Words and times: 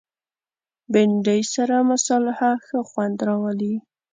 بېنډۍ 0.91 1.41
سره 1.53 1.75
مصالحه 1.91 2.51
ښه 2.65 2.79
خوند 2.89 3.17
راولي 3.27 3.73